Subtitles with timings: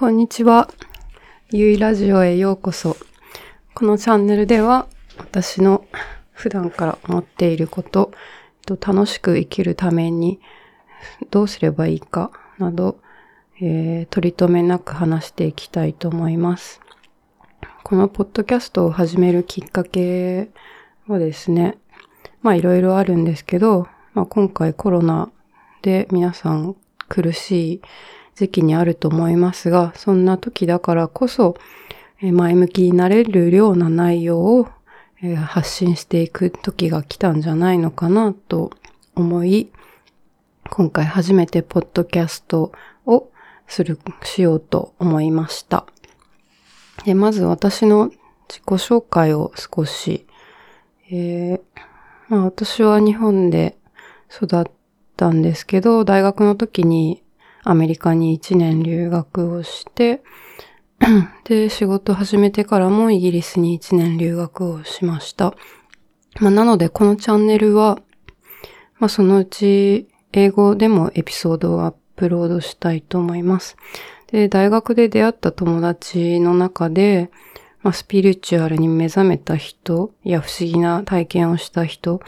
[0.00, 0.70] こんにちは。
[1.50, 2.96] ゆいラジオへようこそ。
[3.74, 4.86] このチャンネルでは
[5.18, 5.84] 私の
[6.32, 8.10] 普段から思っていること、
[8.66, 10.40] 楽しく生きるために
[11.30, 12.98] どうすればいいかなど、
[13.60, 16.80] えー、取り留めなく話していきたいと思います。
[17.82, 20.48] このポッドキャストを始めるきっかけ
[21.08, 21.76] はですね、
[22.40, 25.30] まあいろいろあるんですけど、まあ今回コロナ
[25.82, 26.74] で皆さん
[27.10, 27.82] 苦しい
[28.40, 31.56] 時期にあると思いますが、そんな時だからこそ、
[32.22, 34.66] 前向きになれるような内容を
[35.44, 38.70] 発信していく時が来たんじゃないのかなと
[39.14, 39.70] 思い、
[40.70, 42.72] 今回初めてポッドキャスト
[43.04, 43.30] を
[43.66, 45.84] する、しようと思いました。
[47.04, 48.06] でまず私の
[48.48, 50.26] 自己紹介を少し、
[51.10, 51.60] えー
[52.28, 53.76] まあ、私は日本で
[54.34, 54.64] 育っ
[55.18, 57.22] たんですけど、大学の時に
[57.62, 60.22] アメリカに1年留学をして、
[61.44, 65.54] で、仕事始めてからもイギリスに1年留学をしました。
[66.40, 67.98] まあ、なので、このチャンネルは、
[68.98, 73.76] まあ、そのうち英語でもエピソードをアップロードしたいと思います。
[74.30, 77.30] で、大学で出会った友達の中で、
[77.82, 82.20] まあ、スピリチュアルに目覚めた人や不思議な体験をした人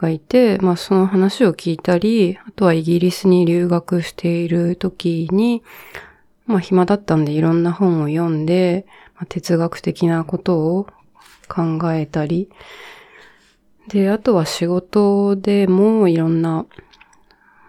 [0.00, 5.62] がいて、まあその話を聞いたり、あとはイギリスに留学している時に、
[6.46, 10.86] まあ暇だったんでいろんな本を読んで、まあ、哲学的なことを
[11.48, 12.48] 考えたり、
[13.88, 16.64] で、あとは仕事でもいろんな、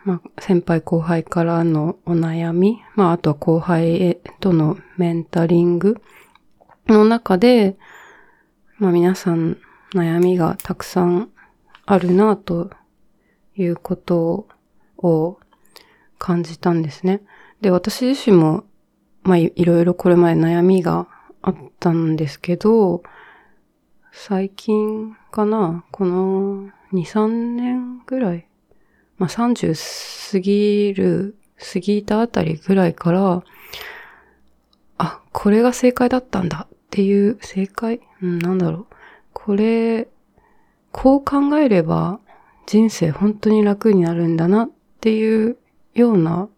[0.05, 6.01] まあ先輩後輩からのお悩み、まああとは後輩へとのメンタリング
[6.87, 7.75] の中で、
[8.77, 9.57] まあ皆さん
[9.93, 11.29] 悩みがたくさん
[11.85, 12.69] あるなと
[13.55, 14.47] いうこと
[14.97, 15.39] を
[16.17, 17.21] 感じたんですね。
[17.61, 18.63] で、私自身も、
[19.23, 21.07] まあ、いろいろこれまで悩みが
[21.41, 23.03] あったんですけど、
[24.11, 28.47] 最近かな、この2、3年ぐらい、
[29.17, 31.37] まあ、30過ぎる、
[31.73, 33.43] 過ぎたあたりぐらいから、
[34.97, 38.85] あ、これが正解だったんだっていう、正解うん、なんだろう。
[39.33, 40.07] これ、
[40.91, 42.19] こう考えれば
[42.65, 44.69] 人生本当に楽になるんだなっ
[44.99, 45.57] ていう
[45.93, 46.49] ような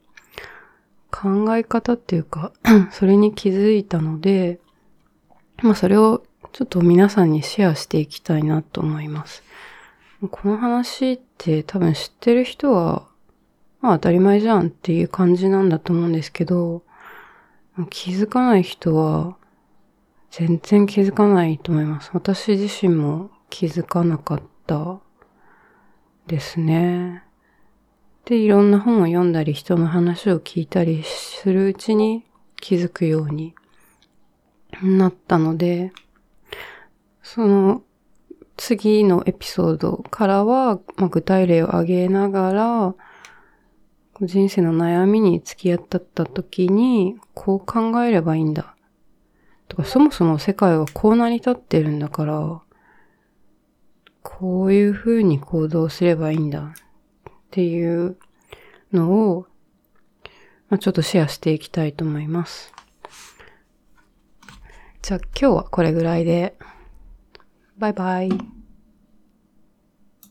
[1.14, 2.52] 考え方っていうか、
[2.92, 4.60] それに気づいたので、
[5.62, 9.44] まあそれをちょっと皆さんにシェアしていきたいなと思います。
[10.32, 13.08] この話って多分知ってる人は、
[13.80, 16.84] まあ当たり前じゃんっていう感じなんだと思うんですけど、
[17.90, 19.36] 気づかない人は
[20.32, 22.10] 全然気づかないと思います。
[22.14, 25.00] 私自身も気づかなかった
[26.26, 27.24] ですね。
[28.26, 32.26] で、いろんな本を読んだり、人の話を聞いたりするうちに
[32.60, 33.54] 気づくように
[34.82, 35.92] なったので、
[37.22, 37.84] その
[38.58, 42.96] 次のエピソードからは、まあ、具体例を挙げながら、
[44.20, 48.76] 人生の悩みに付き合った時に、こう考えればいいんだ。
[49.68, 52.64] とか、そもそも世界はこう成り立ってるんだから、
[54.40, 56.74] こういう風に行動すればいいんだっ
[57.52, 58.18] ていう
[58.92, 59.46] のを、
[60.70, 62.74] まあ、ちょっとシェアしていきたいと思います。
[65.04, 66.58] じゃあ今日はこれぐらいで、
[67.78, 68.63] バイバイ。